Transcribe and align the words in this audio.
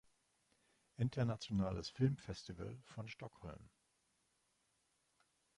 Internationales 0.97 1.91
Filmfestival 1.91 2.75
von 2.85 3.07
Stockholm 3.07 3.69